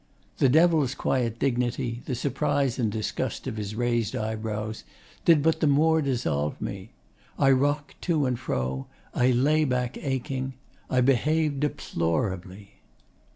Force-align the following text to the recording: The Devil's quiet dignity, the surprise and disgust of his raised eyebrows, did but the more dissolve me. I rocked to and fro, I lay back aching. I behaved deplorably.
The 0.39 0.49
Devil's 0.49 0.95
quiet 0.95 1.37
dignity, 1.37 2.01
the 2.07 2.15
surprise 2.15 2.79
and 2.79 2.91
disgust 2.91 3.45
of 3.45 3.57
his 3.57 3.75
raised 3.75 4.15
eyebrows, 4.15 4.83
did 5.25 5.43
but 5.43 5.59
the 5.59 5.67
more 5.67 6.01
dissolve 6.01 6.59
me. 6.59 6.89
I 7.37 7.51
rocked 7.51 8.01
to 8.09 8.25
and 8.25 8.39
fro, 8.39 8.87
I 9.13 9.29
lay 9.29 9.63
back 9.63 9.99
aching. 9.99 10.55
I 10.89 11.01
behaved 11.01 11.59
deplorably. 11.59 12.81